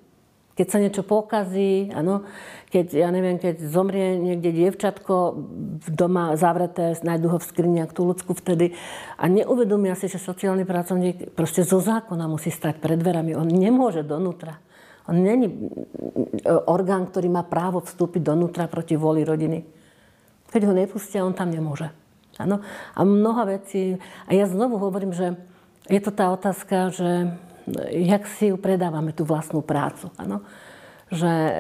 keď 0.59 0.67
sa 0.67 0.83
niečo 0.83 1.07
pokazí, 1.07 1.87
ano, 1.95 2.27
keď, 2.69 2.85
ja 2.93 3.09
neviem, 3.09 3.41
keď 3.41 3.65
zomrie 3.65 4.21
niekde 4.21 4.53
dievčatko 4.53 5.33
doma 5.89 6.37
zavreté, 6.37 6.93
nájdu 7.01 7.33
ho 7.33 7.37
v 7.41 7.49
skriniach 7.49 7.91
tú 7.97 8.05
ľudskú 8.05 8.37
vtedy 8.37 8.77
a 9.17 9.25
neuvedomia 9.25 9.97
si, 9.97 10.05
že 10.05 10.21
sociálny 10.21 10.69
pracovník 10.69 11.33
proste 11.33 11.65
zo 11.65 11.81
zákona 11.81 12.29
musí 12.29 12.53
stať 12.53 12.77
pred 12.77 13.01
dverami. 13.01 13.33
On 13.33 13.49
nemôže 13.49 14.05
donútra. 14.05 14.61
On 15.09 15.17
není 15.17 15.49
orgán, 16.69 17.09
ktorý 17.09 17.33
má 17.33 17.41
právo 17.41 17.81
vstúpiť 17.81 18.21
donútra 18.21 18.69
proti 18.69 18.93
voli 18.93 19.25
rodiny. 19.25 19.65
Keď 20.53 20.61
ho 20.69 20.73
nepustia, 20.73 21.25
on 21.25 21.33
tam 21.33 21.49
nemôže. 21.49 21.89
Ano? 22.37 22.61
A 22.93 23.01
mnoha 23.01 23.49
vecí. 23.49 23.97
A 24.29 24.37
ja 24.37 24.45
znovu 24.45 24.77
hovorím, 24.77 25.17
že 25.17 25.33
je 25.89 25.97
to 25.97 26.13
tá 26.13 26.29
otázka, 26.29 26.93
že 26.93 27.33
jak 27.89 28.29
si 28.37 28.53
ju 28.53 28.61
predávame, 28.61 29.09
tú 29.09 29.25
vlastnú 29.25 29.65
prácu. 29.65 30.13
Ano? 30.21 30.45
Že 31.09 31.25
e, 31.25 31.53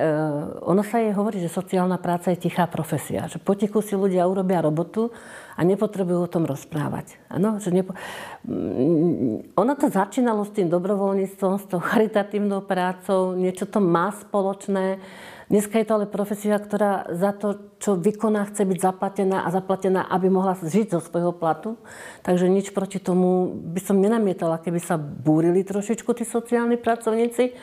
ono 0.61 0.85
sa 0.85 1.01
jej 1.01 1.09
hovorí, 1.09 1.41
že 1.41 1.49
sociálna 1.49 1.97
práca 1.97 2.29
je 2.29 2.37
tichá 2.37 2.69
profesia. 2.69 3.25
Že 3.25 3.41
potichu 3.41 3.81
si 3.81 3.97
ľudia 3.97 4.29
urobia 4.29 4.61
robotu 4.61 5.09
a 5.57 5.65
nepotrebujú 5.65 6.19
o 6.21 6.29
tom 6.29 6.45
rozprávať. 6.45 7.17
Ano? 7.33 7.57
Že 7.57 7.69
nepo... 7.81 7.97
Mm, 8.45 9.57
ono 9.57 9.73
to 9.73 9.89
začínalo 9.89 10.45
s 10.45 10.53
tým 10.53 10.69
dobrovoľníctvom, 10.69 11.53
s 11.57 11.65
tou 11.65 11.81
charitatívnou 11.81 12.61
prácou, 12.61 13.33
niečo 13.33 13.65
to 13.65 13.81
má 13.81 14.13
spoločné. 14.13 15.01
Dneska 15.49 15.81
je 15.81 15.85
to 15.89 15.97
ale 15.97 16.05
profesia, 16.05 16.61
ktorá 16.61 17.09
za 17.09 17.33
to, 17.33 17.73
čo 17.81 17.97
vykoná, 17.97 18.53
chce 18.53 18.69
byť 18.69 18.79
zaplatená 18.85 19.43
a 19.43 19.49
zaplatená, 19.49 20.05
aby 20.13 20.29
mohla 20.29 20.53
žiť 20.53 20.93
zo 20.93 21.01
svojho 21.01 21.33
platu. 21.33 21.73
Takže 22.21 22.45
nič 22.45 22.69
proti 22.69 23.01
tomu 23.01 23.49
by 23.49 23.81
som 23.81 23.97
nenamietala, 23.97 24.61
keby 24.61 24.77
sa 24.77 25.01
búrili 25.01 25.65
trošičku 25.65 26.13
tí 26.13 26.21
sociálni 26.21 26.77
pracovníci. 26.77 27.57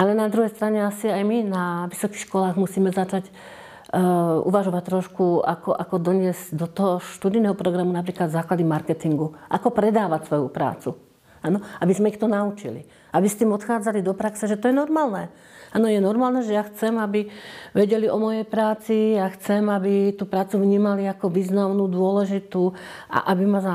Ale 0.00 0.16
na 0.16 0.32
druhej 0.32 0.48
strane 0.56 0.80
asi 0.80 1.12
aj 1.12 1.20
my 1.28 1.38
na 1.44 1.64
vysokých 1.92 2.24
školách 2.24 2.56
musíme 2.56 2.88
začať 2.88 3.28
uh, 3.28 4.40
uvažovať 4.48 4.82
trošku, 4.88 5.44
ako, 5.44 5.76
ako 5.76 5.94
doniesť 6.00 6.56
do 6.56 6.64
toho 6.64 7.04
študijného 7.04 7.52
programu 7.52 7.92
napríklad 7.92 8.32
základy 8.32 8.64
marketingu. 8.64 9.36
Ako 9.52 9.68
predávať 9.68 10.24
svoju 10.24 10.48
prácu. 10.48 10.96
Ano? 11.44 11.60
Aby 11.84 11.92
sme 11.92 12.08
ich 12.08 12.16
to 12.16 12.32
naučili. 12.32 12.88
Aby 13.12 13.28
s 13.28 13.36
tým 13.36 13.52
odchádzali 13.52 14.00
do 14.00 14.16
praxe, 14.16 14.48
že 14.48 14.56
to 14.56 14.72
je 14.72 14.76
normálne. 14.76 15.28
Áno, 15.76 15.84
je 15.86 16.00
normálne, 16.00 16.40
že 16.48 16.56
ja 16.56 16.64
chcem, 16.64 16.96
aby 16.96 17.28
vedeli 17.76 18.08
o 18.08 18.16
mojej 18.16 18.48
práci, 18.48 19.20
ja 19.20 19.28
chcem, 19.36 19.68
aby 19.68 20.16
tú 20.16 20.24
prácu 20.24 20.58
vnímali 20.58 21.06
ako 21.06 21.28
významnú, 21.28 21.86
dôležitú 21.92 22.72
a 23.06 23.30
aby 23.36 23.44
ma 23.44 23.60
za 23.60 23.74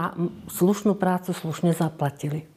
slušnú 0.49 0.97
prácu 0.97 1.37
slušne 1.37 1.71
zaplatili. 1.71 2.49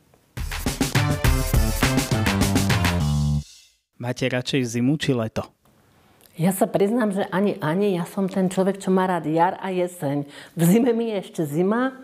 Máte 3.99 4.31
radšej 4.31 4.78
zimu 4.78 4.95
či 4.97 5.11
leto? 5.12 5.43
Ja 6.38 6.55
sa 6.55 6.71
priznám, 6.71 7.11
že 7.11 7.26
ani 7.35 7.59
ani. 7.59 7.99
Ja 7.99 8.07
som 8.07 8.31
ten 8.31 8.47
človek, 8.47 8.78
čo 8.78 8.95
má 8.95 9.11
rád 9.11 9.26
jar 9.26 9.59
a 9.59 9.75
jeseň. 9.75 10.23
V 10.55 10.61
zime 10.62 10.95
mi 10.95 11.11
je 11.11 11.17
ešte 11.19 11.43
zima 11.43 11.99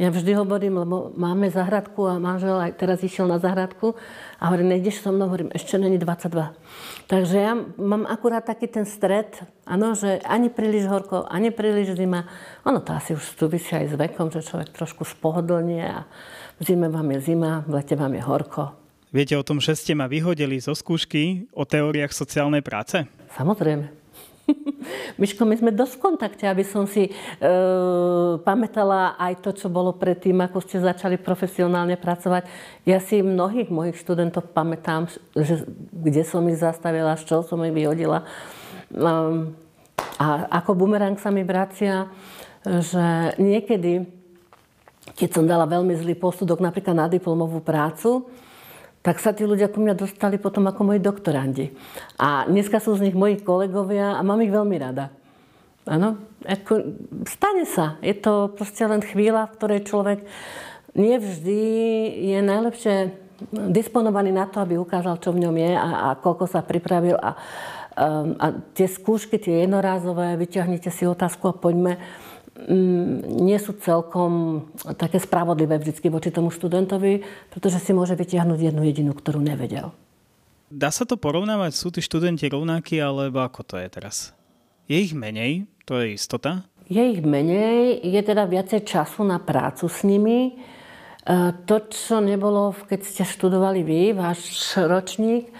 ja 0.00 0.08
vždy 0.08 0.34
hovorím, 0.34 0.82
lebo 0.82 1.12
máme 1.14 1.52
zahradku 1.52 2.08
a 2.10 2.16
manžel 2.16 2.56
aj 2.56 2.80
teraz 2.80 3.04
išiel 3.06 3.30
na 3.30 3.36
zahradku 3.36 3.94
a 4.40 4.48
hovorím, 4.50 4.74
nejdeš 4.74 5.04
so 5.04 5.12
mnou? 5.14 5.30
Hovorím, 5.30 5.54
ešte 5.54 5.78
není 5.78 5.94
22. 5.94 6.32
Takže 7.12 7.36
ja 7.36 7.54
mám 7.78 8.08
akurát 8.10 8.42
taký 8.42 8.72
ten 8.72 8.82
stred, 8.82 9.30
ano, 9.62 9.92
že 9.92 10.18
ani 10.24 10.50
príliš 10.50 10.88
horko, 10.88 11.28
ani 11.28 11.52
príliš 11.52 11.94
zima. 11.94 12.26
Ono 12.66 12.82
to 12.82 12.96
asi 12.96 13.14
už 13.14 13.36
súvisí 13.36 13.78
aj 13.78 13.92
s 13.92 13.94
vekom, 13.94 14.32
že 14.32 14.40
človek 14.40 14.72
trošku 14.72 15.04
spohodlnie 15.04 15.86
a 15.86 16.08
v 16.56 16.62
zime 16.66 16.90
vám 16.90 17.06
je 17.14 17.28
zima, 17.28 17.62
v 17.68 17.78
lete 17.78 17.92
vám 17.94 18.16
je 18.16 18.22
horko. 18.26 18.81
Viete 19.12 19.36
o 19.36 19.44
tom, 19.44 19.60
že 19.60 19.76
ste 19.76 19.92
ma 19.92 20.08
vyhodili 20.08 20.56
zo 20.56 20.72
skúšky 20.72 21.44
o 21.52 21.68
teóriách 21.68 22.16
sociálnej 22.16 22.64
práce? 22.64 23.04
Samozrejme. 23.36 23.92
Miško, 25.20 25.44
my 25.44 25.52
sme 25.52 25.68
dosť 25.68 26.00
v 26.00 26.02
kontakte, 26.02 26.44
aby 26.48 26.64
som 26.64 26.88
si 26.88 27.06
e, 27.06 27.10
pamätala 28.40 29.12
aj 29.20 29.44
to, 29.44 29.52
čo 29.52 29.68
bolo 29.68 29.92
predtým, 29.92 30.40
ako 30.40 30.64
ste 30.64 30.80
začali 30.80 31.20
profesionálne 31.20 32.00
pracovať. 32.00 32.48
Ja 32.88 33.04
si 33.04 33.20
mnohých 33.20 33.68
mojich 33.68 34.00
študentov 34.00 34.48
pamätám, 34.56 35.12
že, 35.36 35.68
kde 35.92 36.24
som 36.24 36.48
ich 36.48 36.56
zastavila, 36.56 37.12
z 37.20 37.28
čoho 37.28 37.44
som 37.44 37.60
ich 37.68 37.76
vyhodila. 37.76 38.24
Um, 38.96 39.52
a 40.16 40.48
ako 40.56 40.72
bumerang 40.72 41.20
sa 41.20 41.28
mi 41.28 41.44
vracia, 41.44 42.08
že 42.64 43.36
niekedy, 43.36 44.08
keď 45.20 45.28
som 45.36 45.44
dala 45.44 45.68
veľmi 45.68 45.92
zlý 46.00 46.16
posudok 46.16 46.64
napríklad 46.64 46.96
na 46.96 47.12
diplomovú 47.12 47.60
prácu, 47.60 48.24
tak 49.02 49.18
sa 49.18 49.34
tí 49.34 49.42
ľudia 49.42 49.66
ku 49.66 49.82
mňa 49.82 49.98
dostali 49.98 50.38
potom 50.38 50.70
ako 50.70 50.94
moji 50.94 51.00
doktorandi. 51.02 51.74
A 52.22 52.46
dneska 52.46 52.78
sú 52.78 52.94
z 52.94 53.10
nich 53.10 53.18
moji 53.18 53.42
kolegovia 53.42 54.14
a 54.14 54.22
mám 54.22 54.38
ich 54.40 54.54
veľmi 54.54 54.78
rada. 54.78 55.10
Áno, 55.82 56.22
ako, 56.46 56.94
stane 57.26 57.66
sa. 57.66 57.98
Je 57.98 58.14
to 58.14 58.54
proste 58.54 58.86
len 58.86 59.02
chvíľa, 59.02 59.50
v 59.50 59.54
ktorej 59.58 59.80
človek 59.90 60.18
nevždy 60.94 61.60
je 62.30 62.38
najlepšie 62.38 62.94
disponovaný 63.50 64.30
na 64.30 64.46
to, 64.46 64.62
aby 64.62 64.78
ukázal, 64.78 65.18
čo 65.18 65.34
v 65.34 65.42
ňom 65.42 65.56
je 65.58 65.72
a, 65.74 65.88
a 66.06 66.08
koľko 66.14 66.46
sa 66.46 66.62
pripravil. 66.62 67.18
A, 67.18 67.34
um, 67.98 68.38
a 68.38 68.54
tie 68.78 68.86
skúšky, 68.86 69.42
tie 69.42 69.66
jednorázové, 69.66 70.38
vyťahnite 70.38 70.94
si 70.94 71.02
otázku 71.10 71.50
a 71.50 71.58
poďme 71.58 71.98
nie 73.32 73.58
sú 73.58 73.74
celkom 73.80 74.64
také 74.94 75.18
spravodlivé 75.18 75.78
vždy 75.80 76.08
voči 76.12 76.30
tomu 76.30 76.52
študentovi, 76.52 77.24
pretože 77.50 77.82
si 77.82 77.90
môže 77.96 78.14
vytiahnuť 78.14 78.58
jednu 78.58 78.82
jedinú, 78.86 79.12
ktorú 79.16 79.42
nevedel. 79.42 79.90
Dá 80.72 80.88
sa 80.88 81.04
to 81.04 81.20
porovnávať? 81.20 81.72
Sú 81.76 81.92
tí 81.92 82.00
študenti 82.00 82.48
rovnakí, 82.48 82.96
alebo 82.96 83.44
ako 83.44 83.60
to 83.60 83.74
je 83.76 83.88
teraz? 83.92 84.16
Je 84.88 84.96
ich 84.96 85.12
menej? 85.12 85.68
To 85.84 86.00
je 86.00 86.16
istota? 86.16 86.64
Je 86.88 87.00
ich 87.00 87.20
menej, 87.20 88.00
je 88.00 88.20
teda 88.24 88.48
viacej 88.48 88.84
času 88.84 89.24
na 89.24 89.36
prácu 89.36 89.88
s 89.88 90.00
nimi. 90.02 90.38
E, 90.48 90.52
to, 91.68 91.86
čo 91.92 92.24
nebolo, 92.24 92.72
keď 92.88 93.00
ste 93.04 93.22
študovali 93.28 93.80
vy, 93.84 94.00
váš 94.16 94.74
ročník, 94.76 95.52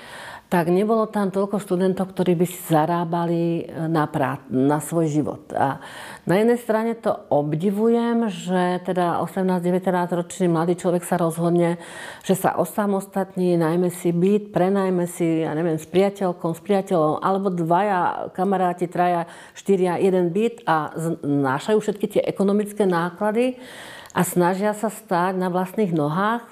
tak 0.53 0.69
nebolo 0.69 1.09
tam 1.09 1.33
toľko 1.33 1.65
študentov, 1.65 2.13
ktorí 2.13 2.37
by 2.37 2.45
si 2.45 2.61
zarábali 2.69 3.65
e, 3.65 3.89
na, 3.89 4.05
prá- 4.05 4.45
na 4.53 4.85
svoj 4.85 5.09
život. 5.09 5.49
A 5.57 5.81
na 6.29 6.35
jednej 6.37 6.61
strane 6.61 6.93
to 6.93 7.09
obdivujem, 7.33 8.29
že 8.29 8.85
teda 8.85 9.25
18-19 9.25 10.13
ročný 10.13 10.53
mladý 10.53 10.77
človek 10.77 11.09
sa 11.09 11.17
rozhodne, 11.17 11.81
že 12.21 12.37
sa 12.37 12.53
osamostatní, 12.61 13.57
najmä 13.57 13.89
si 13.89 14.13
byt, 14.13 14.53
prenajme 14.53 15.09
si, 15.09 15.41
ja 15.41 15.57
neviem, 15.57 15.81
s 15.81 15.89
priateľkom, 15.89 16.53
s 16.53 16.61
priateľom, 16.61 17.25
alebo 17.25 17.49
dvaja 17.49 18.29
kamaráti, 18.37 18.93
traja, 18.93 19.25
štyria, 19.57 19.97
jeden 20.05 20.37
byt 20.37 20.69
a 20.69 20.93
znášajú 21.25 21.81
všetky 21.81 22.07
tie 22.13 22.23
ekonomické 22.29 22.85
náklady 22.85 23.57
a 24.13 24.21
snažia 24.21 24.77
sa 24.77 24.93
stáť 24.93 25.33
na 25.33 25.49
vlastných 25.49 25.97
nohách, 25.97 26.45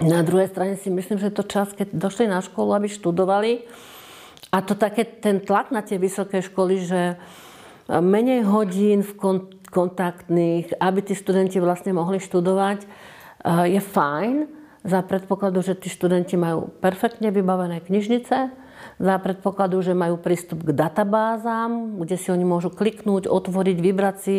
na 0.00 0.24
druhej 0.24 0.48
strane 0.48 0.80
si 0.80 0.88
myslím, 0.88 1.20
že 1.20 1.34
to 1.34 1.44
čas, 1.44 1.76
keď 1.76 1.92
došli 1.92 2.24
na 2.30 2.40
školu, 2.40 2.72
aby 2.72 2.88
študovali. 2.88 3.68
A 4.52 4.64
to 4.64 4.72
také, 4.72 5.04
ten 5.04 5.40
tlak 5.40 5.68
na 5.68 5.84
tie 5.84 6.00
vysoké 6.00 6.40
školy, 6.40 6.84
že 6.84 7.20
menej 7.88 8.46
hodín 8.48 9.04
v 9.04 9.12
kontaktných, 9.68 10.76
aby 10.80 11.00
tí 11.04 11.12
študenti 11.16 11.60
vlastne 11.60 11.92
mohli 11.92 12.20
študovať, 12.20 12.84
je 13.68 13.80
fajn 13.80 14.34
za 14.86 15.00
predpokladu, 15.02 15.62
že 15.62 15.78
tí 15.78 15.88
študenti 15.88 16.36
majú 16.36 16.68
perfektne 16.80 17.32
vybavené 17.32 17.80
knižnice, 17.82 18.61
za 18.98 19.16
predpokladu, 19.18 19.82
že 19.82 19.92
majú 19.92 20.18
prístup 20.18 20.62
k 20.66 20.74
databázám, 20.74 22.00
kde 22.02 22.16
si 22.16 22.28
oni 22.30 22.46
môžu 22.46 22.70
kliknúť, 22.72 23.28
otvoriť, 23.28 23.78
vybrať 23.78 24.16
si 24.20 24.36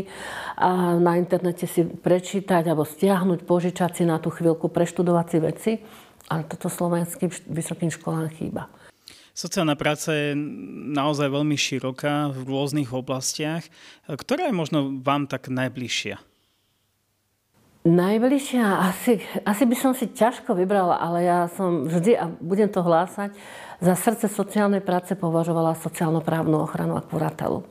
a 0.57 0.95
na 0.97 1.19
internete 1.19 1.67
si 1.67 1.83
prečítať 1.83 2.63
alebo 2.67 2.87
stiahnuť, 2.87 3.43
požičať 3.47 4.01
si 4.01 4.03
na 4.03 4.17
tú 4.17 4.31
chvíľku, 4.31 4.71
preštudovať 4.71 5.25
si 5.29 5.37
veci. 5.39 5.71
Ale 6.31 6.47
toto 6.47 6.71
slovenským 6.71 7.27
vysokým 7.51 7.91
školám 7.91 8.31
chýba. 8.31 8.71
Sociálna 9.33 9.73
práca 9.73 10.13
je 10.13 10.37
naozaj 10.93 11.25
veľmi 11.25 11.57
široká 11.57 12.31
v 12.31 12.39
rôznych 12.45 12.93
oblastiach. 12.93 13.65
Ktorá 14.05 14.47
je 14.47 14.55
možno 14.55 15.01
vám 15.01 15.25
tak 15.25 15.49
najbližšia? 15.49 16.32
Najbližšia, 17.83 18.63
asi, 18.79 19.19
asi 19.43 19.63
by 19.67 19.75
som 19.75 19.91
si 19.91 20.07
ťažko 20.07 20.55
vybrala, 20.55 21.03
ale 21.03 21.27
ja 21.27 21.51
som 21.51 21.83
vždy, 21.83 22.15
a 22.15 22.31
budem 22.31 22.71
to 22.71 22.79
hlásať, 22.79 23.35
za 23.83 23.99
srdce 23.99 24.31
sociálnej 24.31 24.79
práce 24.79 25.19
považovala 25.19 25.75
sociálno-právnu 25.75 26.63
ochranu 26.63 26.95
a 26.95 27.03
kuratelu. 27.03 27.67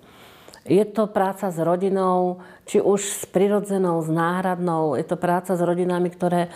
Je 0.68 0.84
to 0.84 1.08
práca 1.08 1.48
s 1.48 1.56
rodinou, 1.56 2.44
či 2.68 2.76
už 2.76 3.00
s 3.00 3.24
prirodzenou, 3.24 4.04
s 4.04 4.12
náhradnou. 4.12 5.00
Je 5.00 5.02
to 5.08 5.16
práca 5.16 5.56
s 5.56 5.60
rodinami, 5.64 6.12
ktoré, 6.12 6.52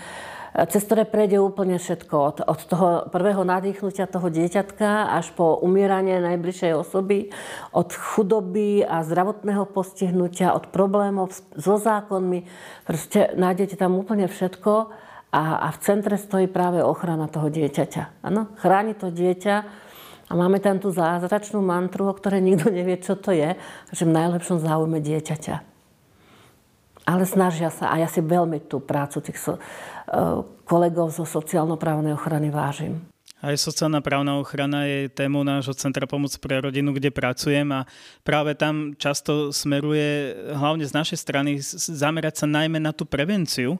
cez 0.64 0.88
ktoré 0.88 1.04
prejde 1.04 1.36
úplne 1.36 1.76
všetko. 1.76 2.14
Od, 2.16 2.36
od 2.48 2.60
toho 2.64 2.88
prvého 3.12 3.44
nadýchnutia 3.44 4.08
toho 4.08 4.32
dieťatka 4.32 5.12
až 5.12 5.28
po 5.36 5.60
umieranie 5.60 6.16
najbližšej 6.24 6.72
osoby, 6.72 7.28
od 7.76 7.92
chudoby 7.92 8.80
a 8.80 9.04
zdravotného 9.04 9.68
postihnutia, 9.68 10.56
od 10.56 10.72
problémov 10.72 11.36
so 11.36 11.76
zákonmi. 11.76 12.48
Proste 12.88 13.36
nájdete 13.36 13.76
tam 13.76 14.00
úplne 14.00 14.24
všetko 14.32 14.72
a, 15.36 15.42
a 15.60 15.68
v 15.76 15.78
centre 15.84 16.16
stojí 16.16 16.48
práve 16.48 16.80
ochrana 16.80 17.28
toho 17.28 17.52
dieťaťa. 17.52 18.24
Áno, 18.24 18.56
chráni 18.56 18.96
to 18.96 19.12
dieťa 19.12 19.84
a 20.26 20.32
máme 20.32 20.58
tam 20.58 20.80
tú 20.80 20.88
zázračnú 20.88 21.60
mantru, 21.60 22.08
o 22.08 22.16
ktorej 22.16 22.40
nikto 22.40 22.72
nevie, 22.78 22.96
čo 22.96 23.12
to 23.12 23.36
je, 23.36 23.60
že 23.92 24.08
v 24.08 24.16
najlepšom 24.16 24.64
záujme 24.64 25.04
dieťaťa. 25.04 25.75
Ale 27.06 27.22
snažia 27.22 27.70
sa 27.70 27.94
a 27.94 28.02
ja 28.02 28.10
si 28.10 28.18
veľmi 28.18 28.66
tú 28.66 28.82
prácu 28.82 29.22
tých 29.22 29.38
so, 29.38 29.54
uh, 29.54 30.42
kolegov 30.66 31.14
zo 31.14 31.22
sociálno-právnej 31.22 32.12
ochrany 32.18 32.50
vážim. 32.50 33.06
Aj 33.38 33.54
sociálna 33.54 34.02
právna 34.02 34.40
ochrana 34.42 34.88
je 34.90 35.12
témou 35.12 35.46
nášho 35.46 35.76
Centra 35.76 36.08
pomoc 36.08 36.34
pre 36.42 36.58
rodinu, 36.58 36.90
kde 36.90 37.14
pracujem 37.14 37.68
a 37.70 37.86
práve 38.26 38.58
tam 38.58 38.96
často 38.98 39.54
smeruje, 39.54 40.34
hlavne 40.56 40.82
z 40.82 40.96
našej 40.96 41.18
strany, 41.20 41.50
zamerať 41.76 42.42
sa 42.42 42.46
najmä 42.50 42.82
na 42.82 42.90
tú 42.90 43.06
prevenciu, 43.06 43.78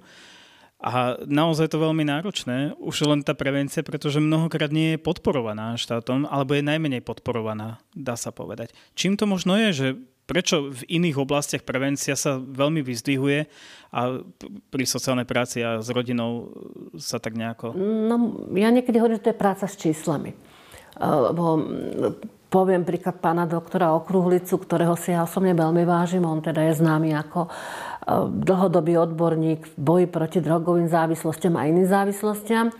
a 0.76 1.16
naozaj 1.24 1.72
to 1.72 1.80
veľmi 1.80 2.04
náročné, 2.04 2.76
už 2.76 3.08
len 3.08 3.24
tá 3.24 3.32
prevencia, 3.32 3.80
pretože 3.80 4.20
mnohokrát 4.20 4.68
nie 4.68 4.94
je 4.94 5.00
podporovaná 5.00 5.72
štátom, 5.80 6.28
alebo 6.28 6.52
je 6.52 6.68
najmenej 6.68 7.00
podporovaná, 7.00 7.80
dá 7.96 8.12
sa 8.12 8.28
povedať. 8.28 8.76
Čím 8.92 9.16
to 9.16 9.24
možno 9.24 9.56
je, 9.56 9.68
že 9.72 9.86
prečo 10.26 10.74
v 10.74 10.82
iných 11.00 11.22
oblastiach 11.22 11.62
prevencia 11.62 12.18
sa 12.18 12.36
veľmi 12.36 12.82
vyzdvihuje 12.82 13.40
a 13.94 14.20
pri 14.68 14.84
sociálnej 14.84 15.24
práci 15.24 15.62
a 15.62 15.78
s 15.78 15.88
rodinou 15.88 16.50
sa 16.98 17.22
tak 17.22 17.38
nejako... 17.38 17.72
No, 17.78 18.44
ja 18.58 18.68
niekedy 18.74 18.98
hovorím, 18.98 19.22
že 19.22 19.30
to 19.30 19.32
je 19.32 19.38
práca 19.38 19.64
s 19.70 19.78
číslami. 19.78 20.34
Lebo 20.98 21.62
poviem 22.50 22.82
príklad 22.82 23.22
pána 23.22 23.46
doktora 23.46 23.94
Okruhlicu, 23.94 24.58
ktorého 24.58 24.98
si 24.98 25.14
ja 25.14 25.22
osobne 25.22 25.54
veľmi 25.54 25.86
vážim. 25.86 26.26
On 26.26 26.42
teda 26.42 26.66
je 26.72 26.82
známy 26.82 27.14
ako 27.14 27.46
dlhodobý 28.32 28.98
odborník 28.98 29.60
v 29.66 29.74
boji 29.76 30.06
proti 30.10 30.38
drogovým 30.42 30.90
závislostiam 30.90 31.58
a 31.58 31.66
iným 31.66 31.86
závislostiam. 31.86 32.70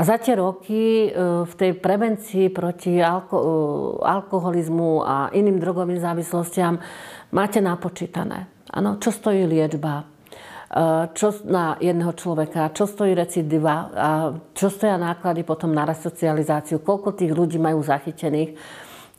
A 0.00 0.04
za 0.04 0.16
tie 0.16 0.32
roky 0.32 1.12
e, 1.12 1.44
v 1.44 1.54
tej 1.60 1.76
prevencii 1.76 2.48
proti 2.48 3.04
alko- 3.04 3.44
e, 3.44 4.08
alkoholizmu 4.08 5.04
a 5.04 5.28
iným 5.36 5.60
drogovým 5.60 6.00
závislostiam 6.00 6.80
máte 7.36 7.60
napočítané. 7.60 8.48
Ano, 8.72 8.96
čo 8.96 9.12
stojí 9.12 9.44
liečba, 9.44 10.00
e, 10.00 10.04
čo 11.12 11.44
na 11.44 11.76
jedného 11.76 12.16
človeka, 12.16 12.72
čo 12.72 12.88
stojí 12.88 13.12
recidiva, 13.12 13.92
a 13.92 14.08
čo 14.56 14.72
stoja 14.72 14.96
náklady 14.96 15.44
potom 15.44 15.68
na 15.68 15.84
resocializáciu, 15.84 16.80
koľko 16.80 17.12
tých 17.12 17.36
ľudí 17.36 17.60
majú 17.60 17.84
zachytených. 17.84 18.56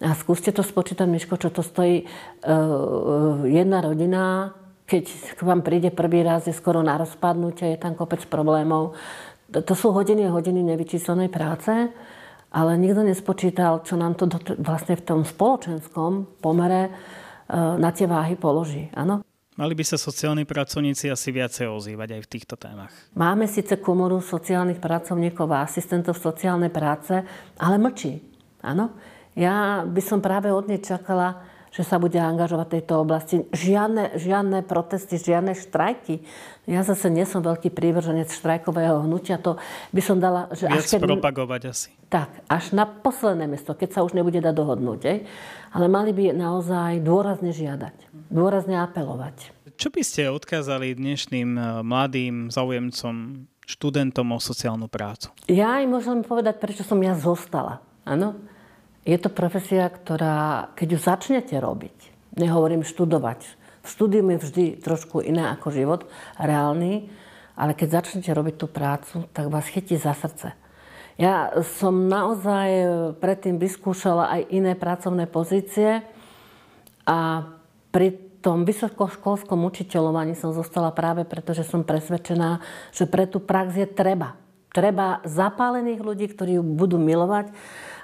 A 0.02 0.18
skúste 0.18 0.50
to 0.50 0.66
spočítať, 0.66 1.06
Miško, 1.06 1.38
čo 1.38 1.54
to 1.54 1.62
stojí 1.62 2.10
jedna 3.46 3.86
rodina, 3.86 4.50
keď 4.92 5.06
k 5.38 5.42
vám 5.48 5.64
príde 5.64 5.88
prvý 5.88 6.20
raz, 6.20 6.50
je 6.50 6.58
skoro 6.58 6.84
na 6.84 7.00
rozpadnutie, 7.00 7.78
je 7.78 7.80
tam 7.80 7.96
kopec 7.96 8.28
problémov. 8.28 8.92
To 9.52 9.74
sú 9.76 9.92
hodiny 9.92 10.28
a 10.28 10.36
hodiny 10.36 10.64
nevyčíslenej 10.64 11.28
práce, 11.28 11.92
ale 12.52 12.72
nikto 12.76 13.04
nespočítal, 13.04 13.84
čo 13.84 14.00
nám 14.00 14.16
to 14.16 14.28
vlastne 14.60 14.96
v 15.00 15.04
tom 15.04 15.20
spoločenskom 15.24 16.40
pomere 16.44 16.88
e, 16.88 16.92
na 17.80 17.92
tie 17.96 18.08
váhy 18.08 18.36
položí. 18.36 18.92
Áno? 18.92 19.24
Mali 19.60 19.76
by 19.76 19.84
sa 19.84 20.00
sociálni 20.00 20.48
pracovníci 20.48 21.12
asi 21.12 21.36
viacej 21.36 21.68
ozývať 21.68 22.16
aj 22.16 22.22
v 22.24 22.32
týchto 22.32 22.56
témach. 22.56 22.92
Máme 23.20 23.48
síce 23.52 23.80
komoru 23.84 24.24
sociálnych 24.24 24.80
pracovníkov 24.80 25.48
a 25.52 25.68
asistentov 25.68 26.16
sociálnej 26.16 26.72
práce, 26.72 27.20
ale 27.60 27.76
mlčí. 27.76 28.20
Áno? 28.64 28.96
Ja 29.36 29.84
by 29.88 30.02
som 30.04 30.20
práve 30.24 30.52
od 30.52 30.68
nej 30.68 30.80
čakala 30.80 31.51
že 31.72 31.88
sa 31.88 31.96
bude 32.04 32.20
angažovať 32.20 32.68
v 32.68 32.74
tejto 32.78 32.94
oblasti. 33.00 33.36
Žiadne, 33.56 34.20
žiadne 34.20 34.60
protesty, 34.68 35.16
žiadne 35.16 35.56
štrajky. 35.56 36.20
Ja 36.68 36.84
zase 36.84 37.08
nie 37.08 37.24
som 37.24 37.40
veľký 37.40 37.72
prívrženec 37.72 38.28
štrajkového 38.28 39.08
hnutia. 39.08 39.40
To 39.40 39.56
by 39.96 40.02
som 40.04 40.20
dala... 40.20 40.52
Že 40.52 40.68
Viac 40.68 40.84
až 40.84 40.92
keď, 40.92 41.02
propagovať 41.08 41.62
asi. 41.72 41.90
Tak, 42.12 42.44
až 42.52 42.76
na 42.76 42.84
posledné 42.84 43.48
miesto, 43.48 43.72
keď 43.72 43.90
sa 43.96 44.00
už 44.04 44.12
nebude 44.12 44.44
dať 44.44 44.52
dohodnúť. 44.52 45.02
Ej? 45.08 45.18
Ale 45.72 45.88
mali 45.88 46.12
by 46.12 46.36
naozaj 46.36 47.00
dôrazne 47.00 47.56
žiadať. 47.56 48.28
Dôrazne 48.28 48.76
apelovať. 48.76 49.56
Čo 49.80 49.96
by 49.96 50.04
ste 50.04 50.28
odkázali 50.28 50.92
dnešným 50.92 51.50
eh, 51.56 51.64
mladým 51.88 52.52
zaujemcom, 52.52 53.48
študentom 53.64 54.28
o 54.36 54.40
sociálnu 54.44 54.92
prácu? 54.92 55.32
Ja 55.48 55.80
im 55.80 55.96
môžem 55.96 56.20
povedať, 56.28 56.60
prečo 56.60 56.84
som 56.84 57.00
ja 57.00 57.16
zostala. 57.16 57.80
Áno? 58.04 58.51
Je 59.02 59.18
to 59.18 59.34
profesia, 59.34 59.90
ktorá, 59.90 60.70
keď 60.78 60.88
ju 60.94 61.00
začnete 61.02 61.56
robiť, 61.58 61.98
nehovorím 62.38 62.86
študovať, 62.86 63.58
štúdium 63.82 64.38
je 64.38 64.44
vždy 64.46 64.66
trošku 64.78 65.26
iné 65.26 65.50
ako 65.58 65.74
život, 65.74 66.02
reálny, 66.38 67.10
ale 67.58 67.74
keď 67.74 68.02
začnete 68.02 68.30
robiť 68.30 68.56
tú 68.62 68.68
prácu, 68.70 69.26
tak 69.34 69.50
vás 69.50 69.66
chytí 69.66 69.98
za 69.98 70.14
srdce. 70.14 70.54
Ja 71.20 71.54
som 71.78 72.08
naozaj 72.10 72.70
predtým 73.18 73.58
vyskúšala 73.62 74.32
aj 74.38 74.42
iné 74.54 74.74
pracovné 74.78 75.26
pozície 75.30 76.02
a 77.06 77.18
pri 77.92 78.16
tom 78.42 78.66
vysokoškolskom 78.66 79.62
učiteľovaní 79.70 80.34
som 80.34 80.50
zostala 80.50 80.90
práve 80.90 81.28
preto, 81.30 81.54
že 81.54 81.62
som 81.62 81.86
presvedčená, 81.86 82.58
že 82.90 83.06
pre 83.06 83.30
tú 83.30 83.38
prax 83.38 83.78
je 83.78 83.86
treba. 83.86 84.34
Treba 84.72 85.22
zapálených 85.28 86.02
ľudí, 86.02 86.26
ktorí 86.32 86.58
ju 86.58 86.64
budú 86.64 86.98
milovať 86.98 87.54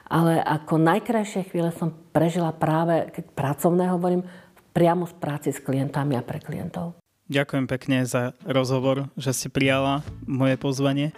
ale 0.07 0.39
ako 0.39 0.79
najkrajšie 0.79 1.51
chvíle 1.51 1.69
som 1.75 1.91
prežila 2.15 2.55
práve, 2.55 3.11
keď 3.11 3.23
pracovné 3.35 3.91
hovorím, 3.91 4.23
priamo 4.71 5.05
z 5.05 5.13
práci 5.19 5.49
s 5.51 5.59
klientami 5.59 6.15
a 6.15 6.23
pre 6.23 6.39
klientov. 6.39 6.95
Ďakujem 7.27 7.65
pekne 7.67 8.07
za 8.07 8.31
rozhovor, 8.47 9.11
že 9.19 9.35
ste 9.35 9.51
prijala 9.51 9.99
moje 10.23 10.55
pozvanie 10.55 11.11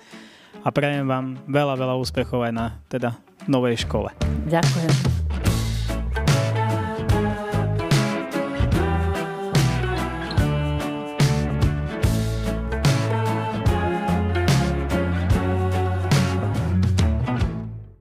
a 0.65 0.73
prajem 0.73 1.05
vám 1.05 1.37
veľa, 1.45 1.77
veľa 1.77 1.95
úspechov 2.01 2.49
aj 2.49 2.53
na 2.53 2.67
teda 2.89 3.13
novej 3.45 3.85
škole. 3.85 4.09
Ďakujem. 4.49 5.28